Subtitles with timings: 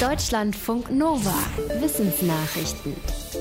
[0.00, 1.32] Deutschlandfunk Nova.
[1.80, 2.94] Wissensnachrichten.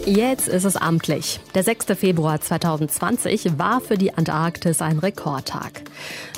[0.05, 1.41] Jetzt ist es amtlich.
[1.53, 1.87] Der 6.
[1.97, 5.81] Februar 2020 war für die Antarktis ein Rekordtag.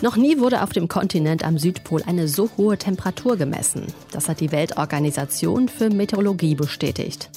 [0.01, 3.85] Noch nie wurde auf dem Kontinent am Südpol eine so hohe Temperatur gemessen.
[4.11, 7.29] Das hat die Weltorganisation für Meteorologie bestätigt.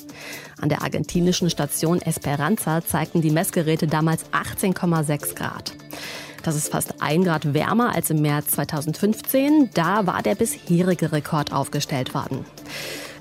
[0.59, 5.75] An der argentinischen Station Esperanza zeigten die Messgeräte damals 18,6 Grad.
[6.43, 9.71] Das ist fast ein Grad wärmer als im März 2015.
[9.75, 12.45] Da war der bisherige Rekord aufgestellt worden.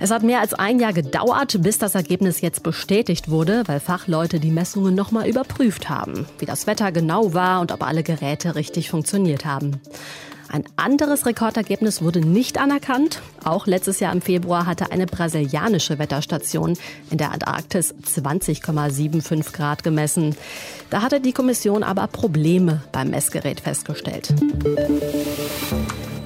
[0.01, 4.39] Es hat mehr als ein Jahr gedauert, bis das Ergebnis jetzt bestätigt wurde, weil Fachleute
[4.39, 8.89] die Messungen nochmal überprüft haben, wie das Wetter genau war und ob alle Geräte richtig
[8.89, 9.81] funktioniert haben.
[10.51, 13.21] Ein anderes Rekordergebnis wurde nicht anerkannt.
[13.43, 16.75] Auch letztes Jahr im Februar hatte eine brasilianische Wetterstation
[17.11, 20.35] in der Antarktis 20,75 Grad gemessen.
[20.89, 24.33] Da hatte die Kommission aber Probleme beim Messgerät festgestellt.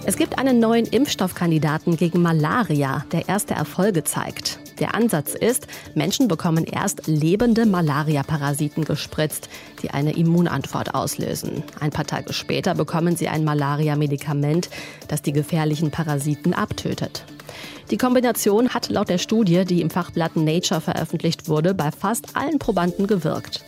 [0.05, 4.59] Es gibt einen neuen Impfstoffkandidaten gegen Malaria, der erste Erfolge zeigt.
[4.83, 9.47] Der Ansatz ist, Menschen bekommen erst lebende Malaria-Parasiten gespritzt,
[9.81, 11.63] die eine Immunantwort auslösen.
[11.79, 14.69] Ein paar Tage später bekommen sie ein Malaria-Medikament,
[15.07, 17.23] das die gefährlichen Parasiten abtötet.
[17.91, 22.59] Die Kombination hat laut der Studie, die im Fachblatt Nature veröffentlicht wurde, bei fast allen
[22.59, 23.63] Probanden gewirkt.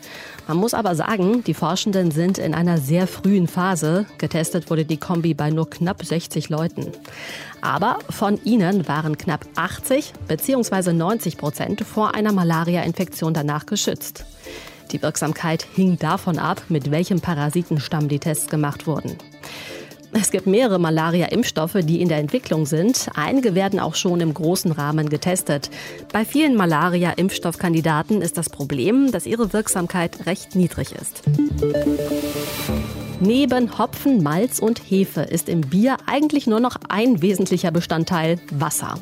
[0.47, 4.05] Man muss aber sagen, die Forschenden sind in einer sehr frühen Phase.
[4.19, 6.91] Getestet wurde die Kombi bei nur knapp 60 Leuten.
[7.61, 10.93] Aber von ihnen waren knapp 80 bzw.
[10.93, 14.25] 90 Prozent vor einer Malaria-Infektion danach geschützt.
[14.91, 19.17] Die Wirksamkeit hing davon ab, mit welchem Parasitenstamm die Tests gemacht wurden.
[20.17, 23.09] Es gibt mehrere Malaria-Impfstoffe, die in der Entwicklung sind.
[23.15, 25.69] Einige werden auch schon im großen Rahmen getestet.
[26.13, 31.23] Bei vielen Malaria-Impfstoffkandidaten ist das Problem, dass ihre Wirksamkeit recht niedrig ist.
[33.19, 38.97] Neben Hopfen, Malz und Hefe ist im Bier eigentlich nur noch ein wesentlicher Bestandteil Wasser.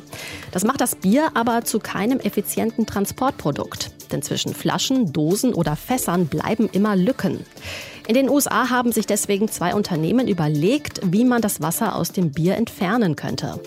[0.50, 3.92] Das macht das Bier aber zu keinem effizienten Transportprodukt.
[4.10, 7.44] Denn zwischen Flaschen, Dosen oder Fässern bleiben immer Lücken.
[8.06, 12.32] In den USA haben sich deswegen zwei Unternehmen überlegt, wie man das Wasser aus dem
[12.32, 13.58] Bier entfernen könnte.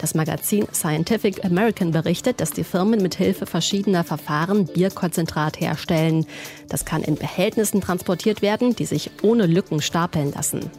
[0.00, 6.26] Das Magazin Scientific American berichtet, dass die Firmen mit Hilfe verschiedener Verfahren Bierkonzentrat herstellen.
[6.68, 10.70] Das kann in Behältnissen transportiert werden, die sich ohne Lücken stapeln lassen.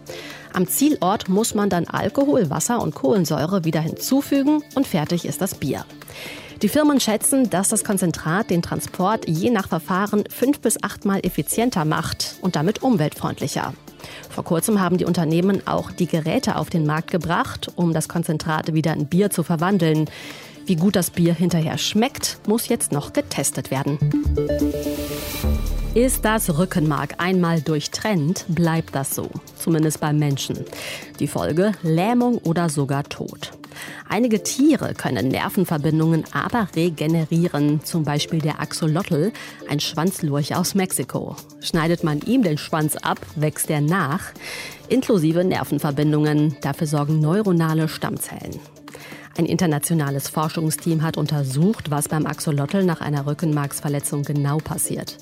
[0.52, 5.56] Am Zielort muss man dann Alkohol, Wasser und Kohlensäure wieder hinzufügen und fertig ist das
[5.56, 5.86] Bier.
[6.62, 11.86] Die Firmen schätzen, dass das Konzentrat den Transport je nach Verfahren fünf bis achtmal effizienter
[11.86, 13.74] macht und damit umweltfreundlicher.
[14.30, 18.74] Vor kurzem haben die Unternehmen auch die Geräte auf den Markt gebracht, um das Konzentrat
[18.74, 20.10] wieder in Bier zu verwandeln.
[20.66, 24.00] Wie gut das Bier hinterher schmeckt, muss jetzt noch getestet werden.
[25.94, 30.66] Ist das Rückenmark einmal durchtrennt, bleibt das so, zumindest beim Menschen.
[31.20, 33.52] Die Folge Lähmung oder sogar Tod.
[34.10, 39.32] Einige Tiere können Nervenverbindungen aber regenerieren, zum Beispiel der Axolotl,
[39.70, 41.36] ein Schwanzlurch aus Mexiko.
[41.60, 44.32] Schneidet man ihm den Schwanz ab, wächst er nach,
[44.90, 46.58] inklusive Nervenverbindungen.
[46.62, 48.60] Dafür sorgen neuronale Stammzellen.
[49.38, 55.18] Ein internationales Forschungsteam hat untersucht, was beim Axolotl nach einer Rückenmarksverletzung genau passiert.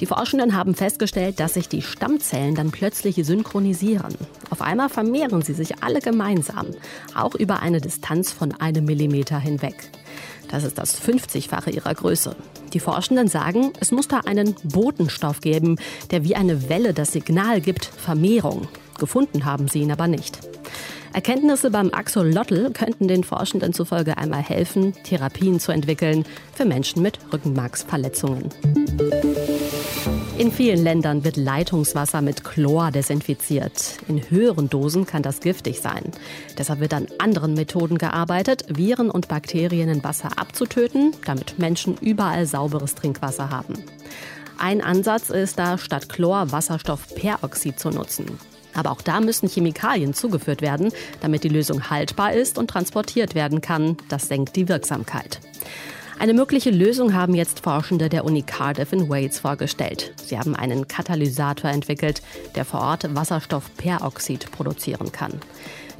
[0.00, 4.14] Die Forschenden haben festgestellt, dass sich die Stammzellen dann plötzlich synchronisieren.
[4.50, 6.66] Auf einmal vermehren sie sich alle gemeinsam,
[7.14, 9.90] auch über eine Distanz von einem Millimeter hinweg.
[10.48, 12.34] Das ist das 50-fache ihrer Größe.
[12.72, 15.76] Die Forschenden sagen, es muss da einen Botenstoff geben,
[16.10, 18.68] der wie eine Welle das Signal gibt, Vermehrung.
[18.98, 20.38] Gefunden haben sie ihn aber nicht.
[21.12, 26.24] Erkenntnisse beim Axolotl könnten den Forschenden zufolge einmal helfen, Therapien zu entwickeln
[26.54, 28.50] für Menschen mit Rückenmarksverletzungen.
[30.40, 33.98] In vielen Ländern wird Leitungswasser mit Chlor desinfiziert.
[34.08, 36.12] In höheren Dosen kann das giftig sein.
[36.56, 42.46] Deshalb wird an anderen Methoden gearbeitet, Viren und Bakterien in Wasser abzutöten, damit Menschen überall
[42.46, 43.74] sauberes Trinkwasser haben.
[44.56, 48.38] Ein Ansatz ist da, statt Chlor Wasserstoffperoxid zu nutzen.
[48.72, 50.90] Aber auch da müssen Chemikalien zugeführt werden,
[51.20, 53.98] damit die Lösung haltbar ist und transportiert werden kann.
[54.08, 55.38] Das senkt die Wirksamkeit.
[56.20, 60.12] Eine mögliche Lösung haben jetzt Forschende der Uni Cardiff in Wales vorgestellt.
[60.22, 62.20] Sie haben einen Katalysator entwickelt,
[62.54, 65.40] der vor Ort Wasserstoffperoxid produzieren kann.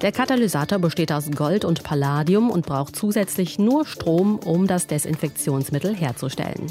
[0.03, 5.95] Der Katalysator besteht aus Gold und Palladium und braucht zusätzlich nur Strom, um das Desinfektionsmittel
[5.95, 6.67] herzustellen.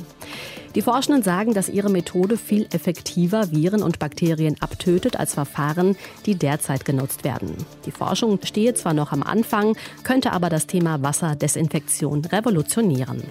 [0.74, 5.96] Die Forschenden sagen, dass ihre Methode viel effektiver Viren und Bakterien abtötet als Verfahren,
[6.26, 7.56] die derzeit genutzt werden.
[7.86, 13.24] Die Forschung stehe zwar noch am Anfang, könnte aber das Thema Wasserdesinfektion revolutionieren.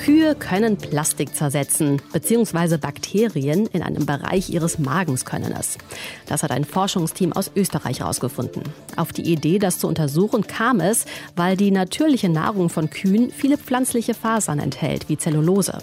[0.00, 5.76] Kühe können Plastik zersetzen, beziehungsweise Bakterien in einem Bereich ihres Magens können es.
[6.24, 8.62] Das hat ein Forschungsteam aus Österreich herausgefunden.
[8.96, 11.04] Auf die Idee, das zu untersuchen, kam es,
[11.36, 15.76] weil die natürliche Nahrung von Kühen viele pflanzliche Fasern enthält, wie Zellulose.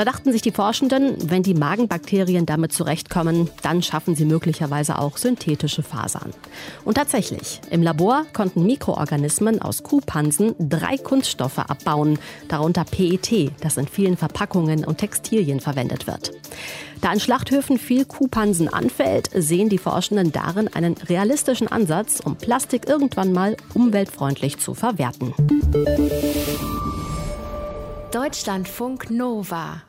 [0.00, 5.18] Da dachten sich die Forschenden, wenn die Magenbakterien damit zurechtkommen, dann schaffen sie möglicherweise auch
[5.18, 6.32] synthetische Fasern.
[6.86, 12.18] Und tatsächlich, im Labor konnten Mikroorganismen aus Kuhpansen drei Kunststoffe abbauen,
[12.48, 16.32] darunter PET, das in vielen Verpackungen und Textilien verwendet wird.
[17.02, 22.88] Da an Schlachthöfen viel Kuhpansen anfällt, sehen die Forschenden darin einen realistischen Ansatz, um Plastik
[22.88, 25.34] irgendwann mal umweltfreundlich zu verwerten.
[28.12, 29.82] Deutschlandfunk Nova